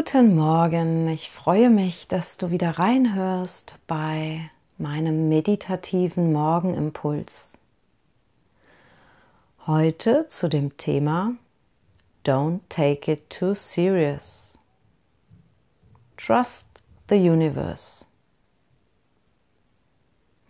Guten 0.00 0.36
Morgen, 0.36 1.08
ich 1.08 1.28
freue 1.28 1.70
mich, 1.70 2.06
dass 2.06 2.36
du 2.36 2.52
wieder 2.52 2.78
reinhörst 2.78 3.80
bei 3.88 4.48
meinem 4.76 5.28
meditativen 5.28 6.32
Morgenimpuls. 6.32 7.58
Heute 9.66 10.28
zu 10.28 10.48
dem 10.48 10.76
Thema 10.76 11.32
Don't 12.24 12.60
take 12.68 13.10
it 13.10 13.28
too 13.28 13.54
serious. 13.54 14.56
Trust 16.16 16.68
the 17.08 17.16
universe. 17.16 18.06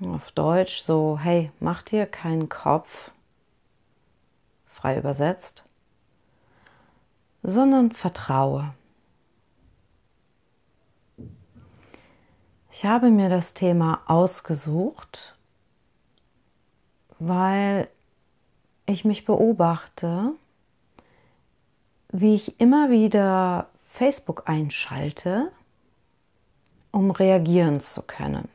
Auf 0.03 0.31
Deutsch 0.33 0.83
so, 0.83 1.19
hey, 1.19 1.51
mach 1.59 1.81
dir 1.81 2.05
keinen 2.05 2.51
Kopf, 2.51 3.13
frei 4.67 4.99
übersetzt, 4.99 5.65
sondern 7.43 7.93
vertraue. 7.93 8.75
Ich 12.79 12.85
habe 12.85 13.11
mir 13.11 13.29
das 13.29 13.55
Thema 13.55 14.03
ausgesucht, 14.07 15.37
weil 17.19 17.89
ich 18.87 19.05
mich 19.05 19.25
beobachte, 19.25 20.31
wie 22.13 22.37
ich 22.37 22.61
immer 22.61 22.89
wieder 22.89 23.67
Facebook 23.91 24.49
einschalte, 24.49 25.51
um 26.93 27.11
reagieren 27.11 27.81
zu 27.81 28.03
können. 28.03 28.49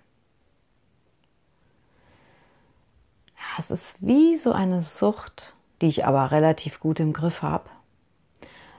Es 3.60 3.72
ist 3.72 3.98
wie 4.00 4.38
so 4.38 4.54
eine 4.54 4.82
Sucht, 4.82 5.54
die 5.82 5.88
ich 5.88 6.06
aber 6.06 6.32
relativ 6.32 6.80
gut 6.80 7.02
im 7.02 7.12
Griff 7.12 7.42
habe. 7.42 7.70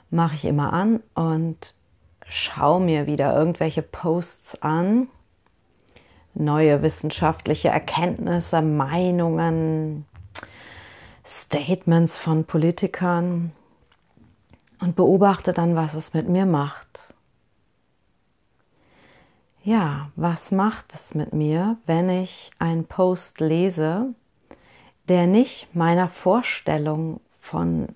Mache 0.09 0.37
ich 0.37 0.47
immer 0.47 0.73
an 0.73 1.03
und 1.13 1.75
schaue 2.27 2.81
mir 2.81 3.07
wieder 3.07 3.37
irgendwelche 3.37 3.83
Posts 3.83 4.63
an, 4.63 5.09
neue 6.35 6.83
wissenschaftliche 6.83 7.69
Erkenntnisse, 7.69 8.63
Meinungen, 8.63 10.05
Statements 11.25 12.19
von 12.19 12.45
Politikern 12.45 13.53
und 14.81 14.97
beobachte 14.97 15.53
dann, 15.53 15.77
was 15.77 15.95
es 15.95 16.13
mit 16.13 16.29
mir 16.29 16.45
macht. 16.45 17.15
Ja, 19.63 20.11
was 20.15 20.51
macht 20.51 20.93
es 20.93 21.15
mit 21.15 21.33
mir, 21.33 21.79
wenn 21.87 22.11
ich 22.11 22.51
einen 22.59 22.85
Post 22.85 23.41
lese, 23.41 24.15
der 25.09 25.27
nicht 25.27 25.75
meiner 25.75 26.09
Vorstellung 26.09 27.21
von 27.41 27.89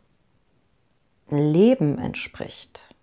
Leben 1.28 1.98
entspricht? 1.98 2.94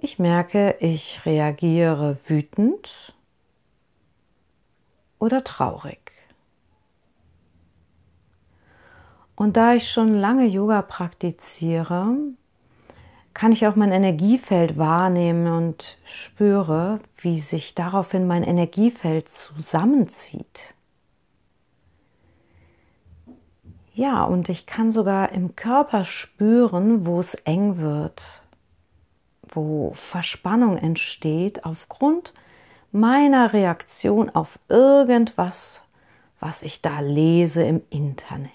Ich 0.00 0.20
merke, 0.20 0.76
ich 0.78 1.26
reagiere 1.26 2.16
wütend 2.26 3.16
oder 5.18 5.42
traurig. 5.42 6.12
Und 9.34 9.56
da 9.56 9.74
ich 9.74 9.90
schon 9.90 10.14
lange 10.14 10.46
Yoga 10.46 10.82
praktiziere, 10.82 12.14
kann 13.34 13.50
ich 13.50 13.66
auch 13.66 13.74
mein 13.74 13.90
Energiefeld 13.90 14.78
wahrnehmen 14.78 15.48
und 15.48 15.98
spüre, 16.04 17.00
wie 17.16 17.40
sich 17.40 17.74
daraufhin 17.74 18.28
mein 18.28 18.44
Energiefeld 18.44 19.28
zusammenzieht. 19.28 20.74
Ja, 23.94 24.22
und 24.22 24.48
ich 24.48 24.66
kann 24.66 24.92
sogar 24.92 25.32
im 25.32 25.56
Körper 25.56 26.04
spüren, 26.04 27.04
wo 27.04 27.18
es 27.18 27.34
eng 27.34 27.78
wird, 27.78 28.42
wo 29.50 29.92
Verspannung 29.92 30.76
entsteht 30.76 31.64
aufgrund 31.64 32.32
meiner 32.92 33.52
Reaktion 33.52 34.30
auf 34.30 34.58
irgendwas, 34.68 35.82
was 36.40 36.62
ich 36.62 36.82
da 36.82 37.00
lese 37.00 37.62
im 37.62 37.82
Internet. 37.90 38.52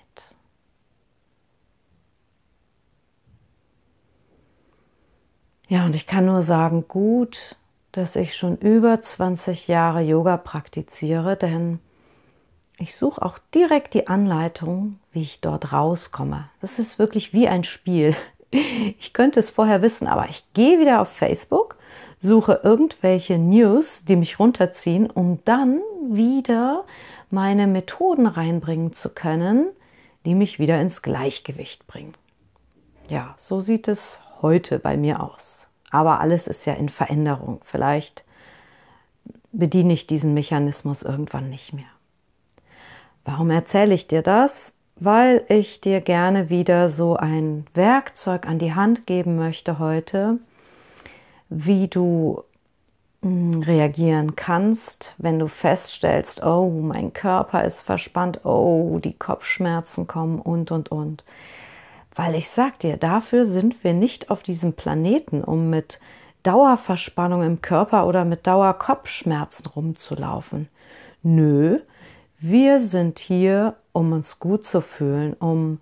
Ja, 5.68 5.85
und 5.85 5.95
ich 5.95 6.07
kann 6.07 6.25
nur 6.25 6.41
sagen, 6.41 6.88
gut, 6.88 7.56
dass 7.94 8.16
ich 8.16 8.35
schon 8.35 8.57
über 8.57 9.01
20 9.01 9.68
Jahre 9.68 10.01
Yoga 10.01 10.38
praktiziere, 10.38 11.35
denn 11.35 11.79
ich 12.78 12.95
suche 12.95 13.22
auch 13.22 13.39
direkt 13.53 13.94
die 13.94 14.07
Anleitung, 14.07 15.00
wie 15.12 15.22
ich 15.22 15.41
dort 15.41 15.72
rauskomme. 15.72 16.50
Das 16.59 16.79
ist 16.79 17.00
wirklich 17.00 17.34
wie 17.34 17.47
ein 17.47 17.63
Spiel. 17.63 18.16
Ich 19.00 19.14
könnte 19.14 19.40
es 19.40 19.50
vorher 19.50 19.81
wissen, 19.81 20.08
aber 20.08 20.30
ich 20.30 20.44
gehe 20.53 20.80
wieder 20.80 21.02
auf 21.02 21.09
Facebook, 21.09 21.75
suche 22.22 22.62
irgendwelche 22.64 23.38
News, 23.38 24.06
die 24.06 24.16
mich 24.16 24.40
runterziehen, 24.40 25.09
um 25.09 25.40
dann 25.46 25.81
wieder 26.09 26.86
meine 27.30 27.68
Methoden 27.68 28.28
reinbringen 28.28 28.94
zu 28.94 29.09
können, 29.09 29.68
die 30.25 30.36
mich 30.36 30.59
wieder 30.59 30.80
ins 30.80 31.02
Gleichgewicht 31.02 31.88
bringen. 31.88 32.13
Ja, 33.09 33.36
so 33.40 33.59
sieht 33.59 33.88
es 33.88 34.19
heute 34.42 34.80
bei 34.80 34.97
mir 34.97 35.22
aus. 35.22 35.66
Aber 35.90 36.19
alles 36.19 36.47
ist 36.47 36.66
ja 36.66 36.74
in 36.74 36.90
Veränderung. 36.90 37.59
Vielleicht 37.63 38.24
bediene 39.52 39.94
ich 39.94 40.08
diesen 40.08 40.34
Mechanismus 40.34 41.03
irgendwann 41.03 41.50
nicht 41.50 41.74
mehr. 41.74 41.86
Warum 43.25 43.50
erzähle 43.50 43.94
ich 43.94 44.08
dir 44.08 44.22
das? 44.22 44.74
Weil 44.96 45.44
ich 45.50 45.81
dir 45.81 46.02
gerne 46.02 46.50
wieder 46.50 46.90
so 46.90 47.16
ein 47.16 47.66
Werkzeug 47.74 48.48
an 48.48 48.59
die 48.59 48.74
Hand 48.74 49.06
geben 49.06 49.36
möchte 49.36 49.80
heute, 49.80 50.40
wie 51.50 51.88
du 51.88 52.44
hm, 53.22 53.64
reagieren 53.64 54.36
kannst, 54.36 55.16
wenn 55.18 55.40
du 55.40 55.48
feststellst, 55.48 56.44
oh, 56.44 56.70
mein 56.70 57.14
Körper 57.14 57.64
ist 57.64 57.81
verspannt, 57.81 58.46
oh, 58.46 59.00
die 59.04 59.14
Kopfschmerzen 59.14 60.08
kommen 60.08 60.40
und, 60.40 60.72
und, 60.72 60.92
und. 60.92 61.24
Weil 62.16 62.36
ich 62.36 62.50
sag 62.50 62.80
dir, 62.80 62.98
dafür 62.98 63.46
sind 63.46 63.84
wir 63.84 63.94
nicht 63.94 64.30
auf 64.30 64.44
diesem 64.44 64.74
Planeten, 64.74 65.44
um 65.44 65.70
mit 65.70 66.00
Dauerverspannung 66.44 67.42
im 67.42 67.62
Körper 67.62 68.06
oder 68.06 68.25
mit 68.25 68.46
Dauerkopfschmerzen 68.46 69.66
rumzulaufen. 69.68 70.68
Nö, 71.24 71.80
wir 72.44 72.81
sind 72.81 73.20
hier, 73.20 73.78
um 73.94 74.12
uns 74.12 74.38
gut 74.38 74.66
zu 74.66 74.81
fühlen, 74.81 75.34
um 75.34 75.80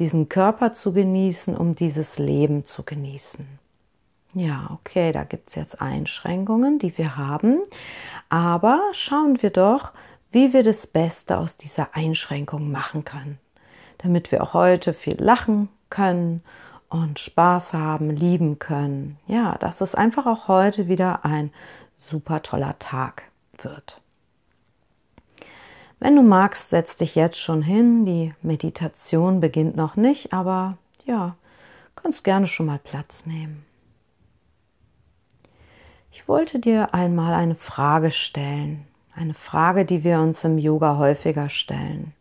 diesen 0.00 0.28
Körper 0.28 0.74
zu 0.74 0.92
genießen, 0.92 1.56
um 1.56 1.76
dieses 1.76 2.18
Leben 2.18 2.66
zu 2.66 2.82
genießen. 2.82 3.46
Ja, 4.34 4.70
okay, 4.72 5.12
da 5.12 5.22
gibt 5.22 5.50
es 5.50 5.54
jetzt 5.54 5.80
Einschränkungen, 5.80 6.80
die 6.80 6.98
wir 6.98 7.16
haben, 7.16 7.60
aber 8.28 8.80
schauen 8.90 9.40
wir 9.40 9.50
doch, 9.50 9.92
wie 10.32 10.52
wir 10.52 10.64
das 10.64 10.88
Beste 10.88 11.38
aus 11.38 11.56
dieser 11.56 11.94
Einschränkung 11.94 12.72
machen 12.72 13.04
können, 13.04 13.38
damit 13.98 14.32
wir 14.32 14.42
auch 14.42 14.52
heute 14.52 14.94
viel 14.94 15.16
lachen 15.16 15.68
können 15.90 16.42
und 16.88 17.20
Spaß 17.20 17.72
haben, 17.72 18.10
lieben 18.10 18.58
können. 18.58 19.16
Ja, 19.28 19.56
dass 19.58 19.80
es 19.80 19.94
einfach 19.94 20.26
auch 20.26 20.48
heute 20.48 20.88
wieder 20.88 21.24
ein 21.24 21.52
super 21.96 22.42
toller 22.42 22.76
Tag 22.80 23.22
wird. 23.58 24.00
Wenn 26.00 26.16
du 26.16 26.22
magst, 26.22 26.70
setz 26.70 26.96
dich 26.96 27.14
jetzt 27.14 27.38
schon 27.38 27.60
hin. 27.60 28.06
Die 28.06 28.34
Meditation 28.40 29.40
beginnt 29.40 29.76
noch 29.76 29.96
nicht, 29.96 30.32
aber 30.32 30.78
ja, 31.04 31.36
kannst 31.94 32.24
gerne 32.24 32.46
schon 32.46 32.66
mal 32.66 32.78
Platz 32.78 33.26
nehmen. 33.26 33.66
Ich 36.10 36.26
wollte 36.26 36.58
dir 36.58 36.94
einmal 36.94 37.34
eine 37.34 37.54
Frage 37.54 38.10
stellen, 38.10 38.86
eine 39.14 39.34
Frage, 39.34 39.84
die 39.84 40.02
wir 40.02 40.20
uns 40.20 40.42
im 40.42 40.56
Yoga 40.56 40.96
häufiger 40.96 41.50
stellen. 41.50 42.14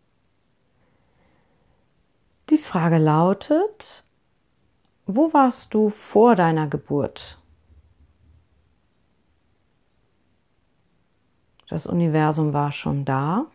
Die 2.49 2.57
Frage 2.57 2.97
lautet, 2.97 4.03
wo 5.05 5.31
warst 5.33 5.73
du 5.73 5.89
vor 5.89 6.35
deiner 6.35 6.67
Geburt? 6.67 7.37
Das 11.69 11.85
Universum 11.85 12.51
war 12.51 12.71
schon 12.71 13.05
da 13.05 13.45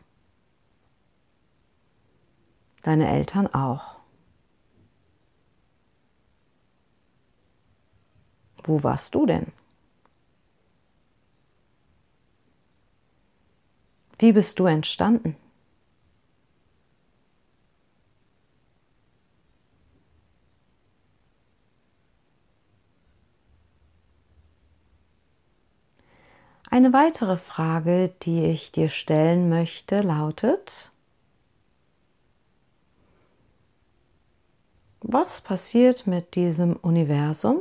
deine 2.84 3.10
Eltern 3.10 3.52
auch. 3.52 3.96
Wo 8.62 8.82
warst 8.82 9.14
du 9.14 9.26
denn? 9.26 9.52
Wie 14.18 14.32
bist 14.32 14.58
du 14.58 14.66
entstanden? 14.66 15.36
Eine 26.70 26.92
weitere 26.92 27.36
Frage, 27.36 28.12
die 28.22 28.44
ich 28.46 28.72
dir 28.72 28.88
stellen 28.88 29.48
möchte, 29.48 30.00
lautet, 30.00 30.90
was 35.14 35.40
passiert 35.40 36.08
mit 36.08 36.34
diesem 36.34 36.74
Universum, 36.74 37.60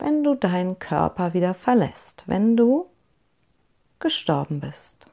wenn 0.00 0.24
du 0.24 0.34
deinen 0.34 0.80
Körper 0.80 1.34
wieder 1.34 1.54
verlässt, 1.54 2.24
wenn 2.26 2.56
du 2.56 2.90
gestorben 4.00 4.58
bist. 4.58 5.06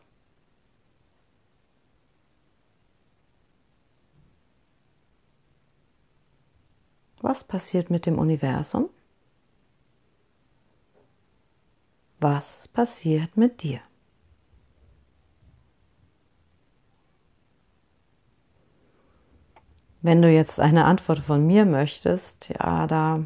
Was 7.21 7.43
passiert 7.43 7.91
mit 7.91 8.07
dem 8.07 8.17
Universum? 8.17 8.89
Was 12.19 12.67
passiert 12.67 13.37
mit 13.37 13.61
dir? 13.61 13.81
Wenn 20.01 20.21
du 20.21 20.29
jetzt 20.29 20.59
eine 20.59 20.85
Antwort 20.85 21.19
von 21.19 21.45
mir 21.45 21.65
möchtest, 21.65 22.49
ja, 22.49 22.87
da 22.87 23.23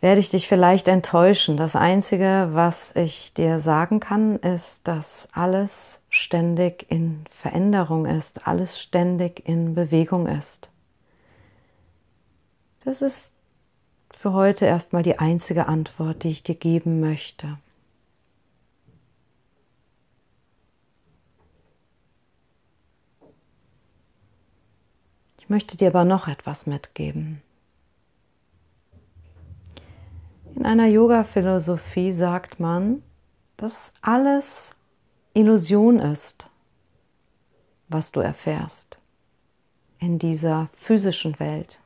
werde 0.00 0.20
ich 0.20 0.30
dich 0.30 0.46
vielleicht 0.46 0.88
enttäuschen. 0.88 1.56
Das 1.56 1.74
Einzige, 1.74 2.50
was 2.52 2.94
ich 2.94 3.32
dir 3.32 3.60
sagen 3.60 3.98
kann, 3.98 4.36
ist, 4.36 4.86
dass 4.86 5.28
alles 5.32 6.02
ständig 6.10 6.86
in 6.90 7.24
Veränderung 7.30 8.04
ist, 8.04 8.46
alles 8.46 8.78
ständig 8.80 9.48
in 9.48 9.74
Bewegung 9.74 10.26
ist. 10.26 10.70
Das 12.84 13.00
ist 13.02 13.32
für 14.12 14.32
heute 14.32 14.66
erstmal 14.66 15.02
die 15.02 15.18
einzige 15.18 15.66
Antwort, 15.66 16.22
die 16.24 16.30
ich 16.30 16.42
dir 16.42 16.54
geben 16.54 17.00
möchte. 17.00 17.58
Ich 25.46 25.50
möchte 25.50 25.76
dir 25.76 25.90
aber 25.90 26.04
noch 26.04 26.26
etwas 26.26 26.66
mitgeben. 26.66 27.40
In 30.56 30.66
einer 30.66 30.88
Yoga-Philosophie 30.88 32.12
sagt 32.12 32.58
man, 32.58 33.00
dass 33.56 33.92
alles 34.00 34.74
Illusion 35.34 36.00
ist, 36.00 36.50
was 37.86 38.10
du 38.10 38.18
erfährst 38.18 38.98
in 40.00 40.18
dieser 40.18 40.68
physischen 40.74 41.38
Welt. 41.38 41.78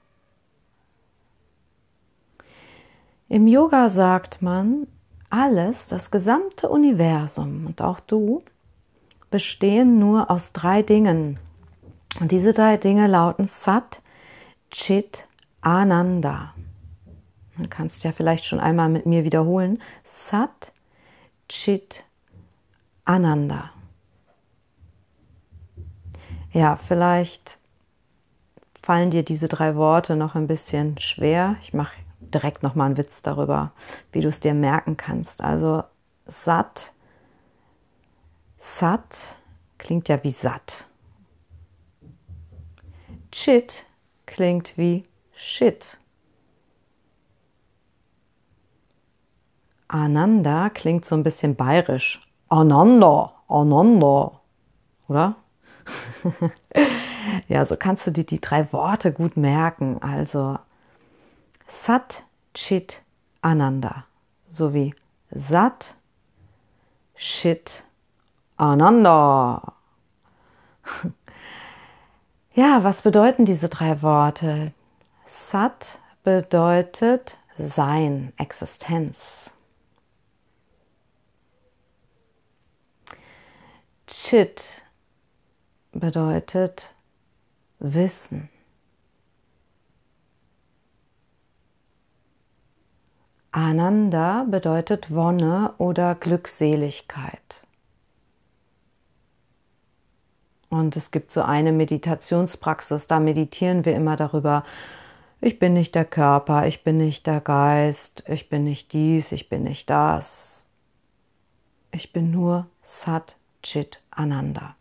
Im 3.28 3.46
Yoga 3.46 3.90
sagt 3.90 4.40
man, 4.40 4.86
alles, 5.28 5.86
das 5.86 6.10
gesamte 6.10 6.70
Universum 6.70 7.66
und 7.66 7.82
auch 7.82 8.00
du 8.00 8.42
bestehen 9.30 9.98
nur 9.98 10.30
aus 10.30 10.54
drei 10.54 10.80
Dingen. 10.80 11.38
Und 12.18 12.32
diese 12.32 12.52
drei 12.52 12.76
Dinge 12.76 13.06
lauten 13.06 13.46
Sat, 13.46 14.02
Chit, 14.70 15.26
Ananda. 15.60 16.54
Du 17.56 17.68
kannst 17.68 18.04
ja 18.04 18.12
vielleicht 18.12 18.44
schon 18.44 18.60
einmal 18.60 18.88
mit 18.88 19.06
mir 19.06 19.24
wiederholen. 19.24 19.80
Sat, 20.02 20.72
Chit, 21.48 22.04
Ananda. 23.04 23.70
Ja, 26.52 26.76
vielleicht 26.76 27.58
fallen 28.82 29.10
dir 29.10 29.22
diese 29.22 29.46
drei 29.46 29.76
Worte 29.76 30.16
noch 30.16 30.34
ein 30.34 30.46
bisschen 30.46 30.98
schwer. 30.98 31.56
Ich 31.60 31.74
mache 31.74 31.92
direkt 32.20 32.62
nochmal 32.62 32.86
einen 32.86 32.96
Witz 32.96 33.22
darüber, 33.22 33.72
wie 34.12 34.20
du 34.20 34.28
es 34.28 34.40
dir 34.40 34.54
merken 34.54 34.96
kannst. 34.96 35.42
Also 35.42 35.84
satt, 36.26 36.92
satt 38.56 39.36
klingt 39.78 40.08
ja 40.08 40.22
wie 40.24 40.30
satt. 40.30 40.86
Chit 43.30 43.86
klingt 44.26 44.76
wie 44.76 45.04
shit. 45.34 45.98
Ananda 49.88 50.70
klingt 50.70 51.04
so 51.04 51.14
ein 51.16 51.22
bisschen 51.22 51.56
bayerisch. 51.56 52.20
Ananda, 52.48 53.32
Ananda, 53.48 54.40
oder? 55.08 55.36
ja, 57.48 57.64
so 57.64 57.76
kannst 57.76 58.06
du 58.06 58.12
dir 58.12 58.24
die 58.24 58.40
drei 58.40 58.72
Worte 58.72 59.12
gut 59.12 59.36
merken. 59.36 60.00
Also 60.00 60.58
Sat, 61.66 62.24
Chit, 62.54 63.02
Ananda 63.42 64.04
sowie 64.48 64.94
Sat, 65.30 65.94
Chit, 67.16 67.84
Ananda. 68.56 69.74
Ja, 72.54 72.82
was 72.82 73.02
bedeuten 73.02 73.44
diese 73.44 73.68
drei 73.68 74.02
Worte? 74.02 74.72
Sat 75.26 75.98
bedeutet 76.24 77.38
Sein, 77.56 78.32
Existenz. 78.38 79.54
Chit 84.08 84.82
bedeutet 85.92 86.92
Wissen. 87.78 88.48
Ananda 93.52 94.44
bedeutet 94.44 95.14
Wonne 95.14 95.74
oder 95.78 96.16
Glückseligkeit. 96.16 97.66
Und 100.70 100.96
es 100.96 101.10
gibt 101.10 101.32
so 101.32 101.42
eine 101.42 101.72
Meditationspraxis, 101.72 103.06
da 103.06 103.20
meditieren 103.20 103.84
wir 103.84 103.94
immer 103.94 104.16
darüber, 104.16 104.64
ich 105.42 105.58
bin 105.58 105.72
nicht 105.72 105.94
der 105.94 106.04
Körper, 106.04 106.66
ich 106.66 106.84
bin 106.84 106.98
nicht 106.98 107.26
der 107.26 107.40
Geist, 107.40 108.22
ich 108.28 108.48
bin 108.48 108.64
nicht 108.64 108.92
dies, 108.92 109.32
ich 109.32 109.48
bin 109.48 109.64
nicht 109.64 109.88
das. 109.90 110.66
Ich 111.92 112.12
bin 112.12 112.30
nur 112.30 112.66
Sat 112.82 113.36
Chit 113.62 114.00
Ananda. 114.10 114.76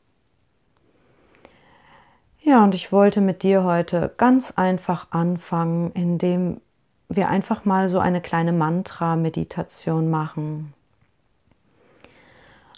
Ja, 2.41 2.63
und 2.63 2.75
ich 2.75 2.91
wollte 2.91 3.21
mit 3.21 3.43
dir 3.43 3.63
heute 3.63 4.13
ganz 4.17 4.51
einfach 4.51 5.07
anfangen, 5.11 5.91
indem 5.93 6.61
wir 7.07 7.29
einfach 7.29 7.65
mal 7.65 7.89
so 7.89 7.99
eine 7.99 8.21
kleine 8.21 8.53
Mantra-Meditation 8.53 10.09
machen. 10.09 10.73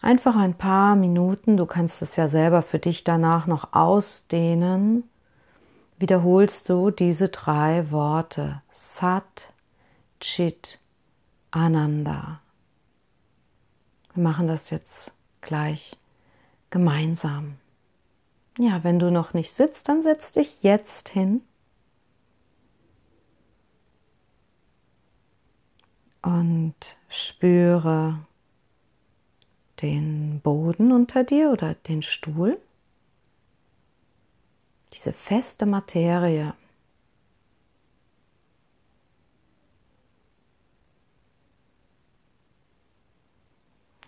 Einfach 0.01 0.35
ein 0.35 0.55
paar 0.55 0.95
Minuten, 0.95 1.57
du 1.57 1.67
kannst 1.67 2.01
es 2.01 2.15
ja 2.15 2.27
selber 2.27 2.63
für 2.63 2.79
dich 2.79 3.03
danach 3.03 3.45
noch 3.45 3.73
ausdehnen, 3.73 5.03
wiederholst 5.99 6.69
du 6.69 6.89
diese 6.89 7.29
drei 7.29 7.91
Worte 7.91 8.63
Sat, 8.71 9.53
Chit, 10.19 10.79
Ananda. 11.51 12.41
Wir 14.15 14.23
machen 14.23 14.47
das 14.47 14.71
jetzt 14.71 15.13
gleich 15.41 15.95
gemeinsam. 16.71 17.57
Ja, 18.57 18.83
wenn 18.83 18.97
du 18.97 19.11
noch 19.11 19.33
nicht 19.33 19.51
sitzt, 19.51 19.87
dann 19.87 20.01
setz 20.01 20.31
dich 20.31 20.63
jetzt 20.63 21.09
hin 21.09 21.41
und 26.23 26.75
spüre 27.07 28.19
den 29.81 30.41
Boden 30.41 30.91
unter 30.91 31.23
dir 31.23 31.51
oder 31.51 31.73
den 31.73 32.01
Stuhl, 32.01 32.59
diese 34.93 35.13
feste 35.13 35.65
Materie. 35.65 36.53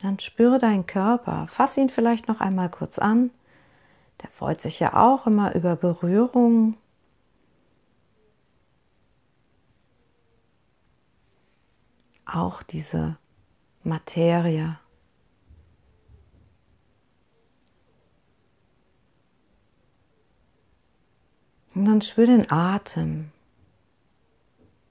Dann 0.02 0.20
spüre 0.20 0.60
deinen 0.60 0.86
Körper, 0.86 1.48
fass 1.48 1.78
ihn 1.78 1.88
vielleicht 1.90 2.28
noch 2.28 2.42
einmal 2.42 2.70
kurz 2.70 3.00
an. 3.00 3.32
Der 4.22 4.30
freut 4.30 4.62
sich 4.62 4.80
ja 4.80 5.02
auch 5.02 5.28
immer 5.28 5.56
über 5.56 5.76
Berührung. 5.78 6.78
auch 12.34 12.64
diese 12.64 13.18
Materie. 13.84 14.80
Und 21.84 21.90
dann 21.90 22.02
spür 22.02 22.28
den 22.28 22.50
Atem. 22.50 23.34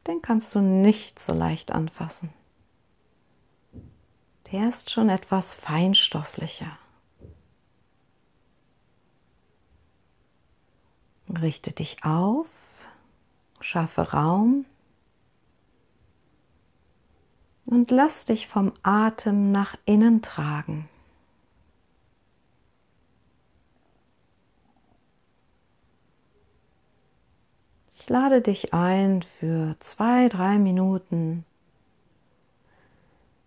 Den 0.06 0.20
kannst 0.20 0.54
du 0.54 0.60
nicht 0.60 1.18
so 1.18 1.32
leicht 1.32 1.72
anfassen. 1.72 2.34
Der 4.50 4.68
ist 4.68 4.90
schon 4.90 5.08
etwas 5.08 5.54
feinstofflicher. 5.54 6.76
Richte 11.30 11.72
dich 11.72 12.04
auf, 12.04 12.46
schaffe 13.62 14.12
Raum 14.12 14.66
und 17.64 17.90
lass 17.90 18.26
dich 18.26 18.48
vom 18.48 18.74
Atem 18.82 19.50
nach 19.50 19.78
innen 19.86 20.20
tragen. 20.20 20.90
Ich 28.02 28.08
lade 28.08 28.40
dich 28.40 28.74
ein, 28.74 29.22
für 29.22 29.76
zwei, 29.78 30.28
drei 30.28 30.58
Minuten 30.58 31.44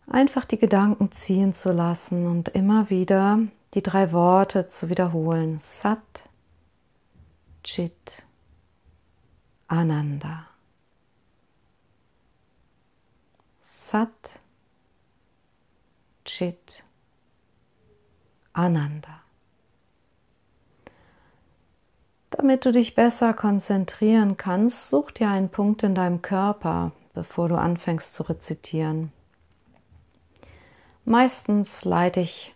einfach 0.08 0.46
die 0.46 0.58
Gedanken 0.58 1.12
ziehen 1.12 1.54
zu 1.54 1.74
lassen 1.74 2.26
und 2.26 2.48
immer 2.48 2.90
wieder 2.90 3.40
die 3.74 3.84
drei 3.84 4.14
Worte 4.14 4.70
zu 4.70 4.90
wiederholen. 4.90 5.60
Sat, 5.60 6.30
Chit, 7.66 8.24
Ananda. 9.68 10.48
Sat, 13.60 14.40
Chit, 16.24 16.86
Ananda. 18.54 19.25
Damit 22.38 22.66
du 22.66 22.74
dich 22.74 22.96
besser 22.96 23.34
konzentrieren 23.34 24.36
kannst, 24.36 24.90
such 24.90 25.12
dir 25.12 25.30
einen 25.30 25.48
Punkt 25.48 25.84
in 25.84 25.96
deinem 25.96 26.22
Körper, 26.22 26.92
bevor 27.14 27.48
du 27.48 27.56
anfängst 27.56 28.14
zu 28.14 28.24
rezitieren. 28.24 29.14
Meistens 31.06 31.86
leite 31.86 32.20
ich 32.20 32.54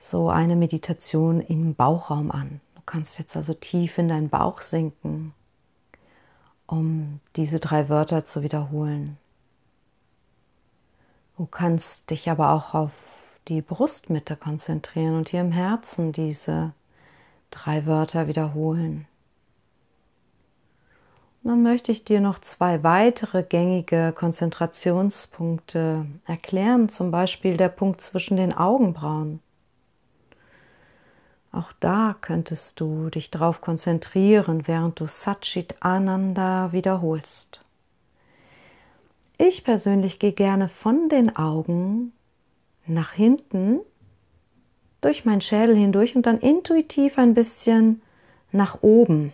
so 0.00 0.30
eine 0.30 0.56
Meditation 0.56 1.40
im 1.40 1.76
Bauchraum 1.76 2.32
an. 2.32 2.60
Du 2.74 2.82
kannst 2.86 3.20
jetzt 3.20 3.36
also 3.36 3.54
tief 3.54 3.98
in 3.98 4.08
deinen 4.08 4.30
Bauch 4.30 4.60
sinken, 4.62 5.32
um 6.66 7.20
diese 7.36 7.60
drei 7.60 7.88
Wörter 7.88 8.24
zu 8.24 8.42
wiederholen. 8.42 9.16
Du 11.36 11.46
kannst 11.46 12.10
dich 12.10 12.28
aber 12.28 12.50
auch 12.50 12.74
auf 12.74 12.92
die 13.46 13.62
Brustmitte 13.62 14.34
konzentrieren 14.34 15.16
und 15.16 15.28
hier 15.28 15.40
im 15.40 15.52
Herzen 15.52 16.10
diese 16.10 16.72
drei 17.54 17.86
Wörter 17.86 18.26
wiederholen. 18.28 19.06
Und 21.42 21.50
dann 21.50 21.62
möchte 21.62 21.92
ich 21.92 22.04
dir 22.04 22.20
noch 22.20 22.38
zwei 22.38 22.82
weitere 22.82 23.42
gängige 23.42 24.12
Konzentrationspunkte 24.16 26.06
erklären, 26.26 26.88
zum 26.88 27.10
Beispiel 27.10 27.56
der 27.56 27.68
Punkt 27.68 28.00
zwischen 28.00 28.36
den 28.36 28.52
Augenbrauen. 28.52 29.40
Auch 31.52 31.70
da 31.78 32.16
könntest 32.20 32.80
du 32.80 33.10
dich 33.10 33.30
darauf 33.30 33.60
konzentrieren, 33.60 34.66
während 34.66 34.98
du 34.98 35.06
Satchit 35.06 35.76
Ananda 35.80 36.72
wiederholst. 36.72 37.64
Ich 39.36 39.62
persönlich 39.62 40.18
gehe 40.18 40.32
gerne 40.32 40.68
von 40.68 41.08
den 41.08 41.36
Augen 41.36 42.12
nach 42.86 43.12
hinten 43.12 43.80
durch 45.04 45.24
meinen 45.24 45.40
Schädel 45.40 45.76
hindurch 45.76 46.16
und 46.16 46.26
dann 46.26 46.38
intuitiv 46.38 47.18
ein 47.18 47.34
bisschen 47.34 48.02
nach 48.52 48.82
oben. 48.82 49.32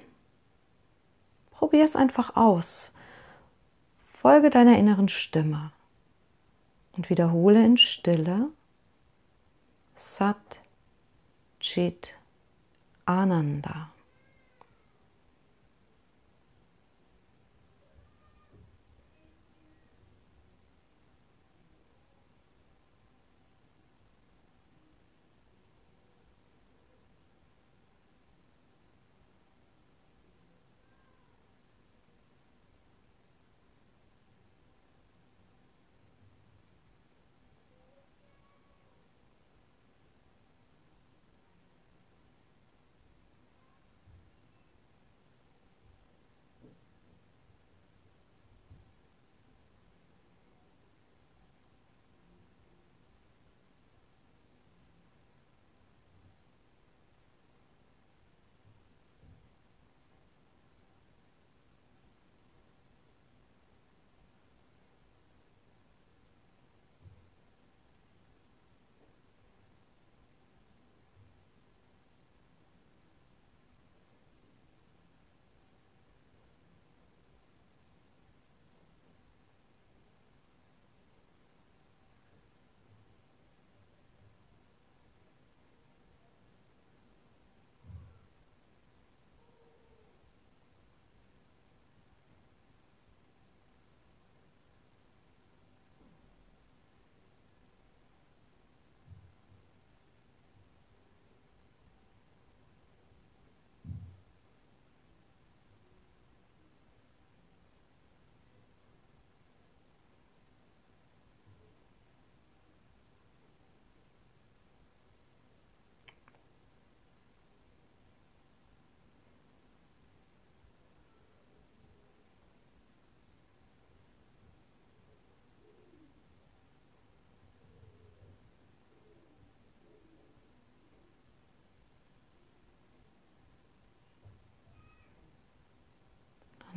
Probier 1.51 1.85
es 1.85 1.97
einfach 1.97 2.37
aus. 2.37 2.93
Folge 4.13 4.51
deiner 4.51 4.77
inneren 4.79 5.09
Stimme 5.09 5.73
und 6.93 7.09
wiederhole 7.09 7.65
in 7.65 7.77
Stille 7.77 8.49
Sat 9.95 10.61
Chit 11.61 12.15
Ananda. 13.05 13.91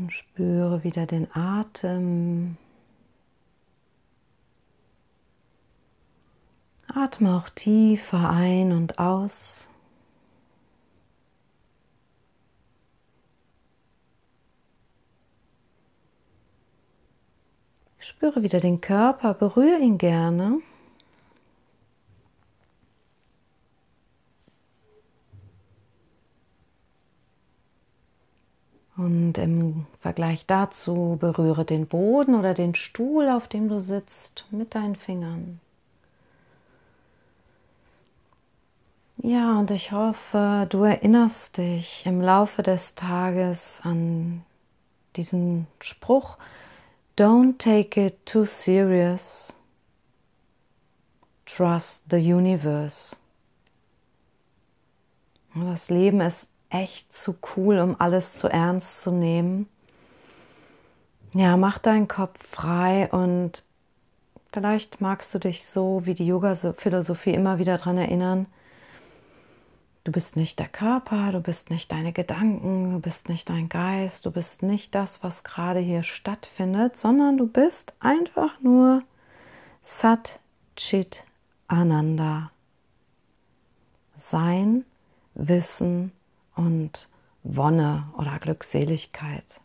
Und 0.04 0.12
spüre 0.12 0.84
wieder 0.84 1.06
den 1.06 1.34
Atem. 1.34 2.58
Atme 6.94 7.38
auch 7.38 7.48
tiefer 7.48 8.30
ein 8.30 8.74
und 8.74 9.00
aus. 9.00 9.70
Spüre 17.98 18.44
wieder 18.44 18.60
den 18.60 18.82
Körper, 18.82 19.34
berühre 19.34 19.80
ihn 19.80 19.98
gerne. 19.98 20.60
Und 28.96 29.38
im 29.40 29.88
Vergleich 30.00 30.46
dazu 30.46 31.18
berühre 31.20 31.66
den 31.66 31.88
Boden 31.88 32.36
oder 32.36 32.54
den 32.54 32.76
Stuhl, 32.76 33.30
auf 33.30 33.48
dem 33.48 33.68
du 33.68 33.80
sitzt, 33.80 34.46
mit 34.52 34.76
deinen 34.76 34.96
Fingern. 34.96 35.60
Ja, 39.18 39.58
und 39.58 39.72
ich 39.72 39.92
hoffe, 39.92 40.68
du 40.70 40.84
erinnerst 40.84 41.58
dich 41.58 42.06
im 42.06 42.22
Laufe 42.22 42.62
des 42.62 42.94
Tages 42.94 43.80
an 43.84 44.44
diesen 45.16 45.68
Spruch, 45.80 46.38
Don't 47.16 47.60
take 47.60 47.96
it 47.96 48.26
too 48.26 48.46
serious. 48.46 49.54
Trust 51.46 52.02
the 52.10 52.18
universe. 52.18 53.16
Das 55.54 55.92
Leben 55.92 56.22
ist 56.22 56.48
echt 56.74 57.14
zu 57.14 57.36
cool, 57.56 57.80
um 57.80 57.96
alles 58.00 58.38
zu 58.38 58.48
ernst 58.48 59.02
zu 59.02 59.12
nehmen. 59.12 59.70
Ja, 61.34 61.56
mach 61.56 61.78
deinen 61.78 62.08
Kopf 62.08 62.40
frei 62.46 63.10
und 63.12 63.64
vielleicht 64.52 65.00
magst 65.00 65.34
du 65.34 65.40
dich 65.40 65.66
so 65.66 66.06
wie 66.06 66.14
die 66.14 66.28
Yoga-Philosophie 66.28 67.34
immer 67.34 67.60
wieder 67.60 67.78
daran 67.78 67.98
erinnern, 67.98 68.48
du 70.04 70.12
bist 70.12 70.36
nicht 70.36 70.60
der 70.60 70.68
Körper, 70.68 71.32
du 71.32 71.40
bist 71.40 71.70
nicht 71.70 71.92
deine 71.92 72.12
Gedanken, 72.12 72.92
du 72.92 73.00
bist 73.00 73.30
nicht 73.30 73.50
dein 73.50 73.70
Geist, 73.70 74.26
du 74.26 74.32
bist 74.32 74.62
nicht 74.62 74.94
das, 74.94 75.24
was 75.24 75.44
gerade 75.44 75.80
hier 75.80 76.04
stattfindet, 76.04 76.98
sondern 76.98 77.38
du 77.38 77.48
bist 77.48 77.94
einfach 78.00 78.60
nur 78.62 79.04
Sat 79.82 80.40
Chit 80.76 81.24
Ananda. 81.68 82.52
Sein, 84.16 84.86
Wissen 85.36 86.12
und 86.56 87.08
Wonne 87.44 88.06
oder 88.18 88.40
Glückseligkeit. 88.40 89.60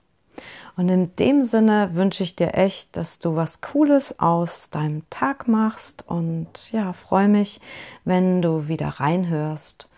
Und 0.76 0.88
in 0.88 1.14
dem 1.16 1.42
Sinne 1.42 1.90
wünsche 1.94 2.22
ich 2.22 2.36
dir 2.36 2.54
echt, 2.54 2.96
dass 2.96 3.18
du 3.18 3.34
was 3.34 3.60
Cooles 3.60 4.20
aus 4.20 4.70
deinem 4.70 5.02
Tag 5.10 5.48
machst 5.48 6.04
und 6.06 6.70
ja, 6.70 6.92
freue 6.92 7.28
mich, 7.28 7.60
wenn 8.04 8.42
du 8.42 8.68
wieder 8.68 8.88
reinhörst. 8.88 9.88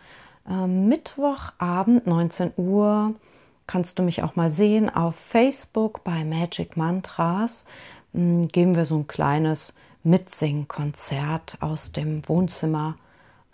Ähm, 0.48 0.88
Mittwochabend 0.88 2.06
19 2.06 2.52
Uhr 2.56 3.14
kannst 3.66 3.98
du 3.98 4.02
mich 4.02 4.22
auch 4.22 4.36
mal 4.36 4.50
sehen 4.50 4.88
auf 4.88 5.16
Facebook 5.16 6.02
bei 6.02 6.24
Magic 6.24 6.78
Mantras. 6.78 7.66
Ähm, 8.14 8.48
geben 8.48 8.74
wir 8.74 8.86
so 8.86 8.96
ein 8.96 9.06
kleines 9.06 9.74
Mitsingkonzert 10.02 11.58
aus 11.60 11.92
dem 11.92 12.26
Wohnzimmer 12.26 12.96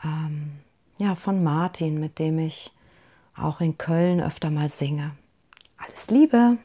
ähm, 0.04 0.52
ja, 0.98 1.16
von 1.16 1.42
Martin, 1.42 1.98
mit 1.98 2.18
dem 2.18 2.38
ich 2.38 2.72
auch 3.38 3.60
in 3.60 3.78
Köln 3.78 4.20
öfter 4.20 4.50
mal 4.50 4.68
singe. 4.68 5.12
Alles 5.76 6.10
Liebe! 6.10 6.58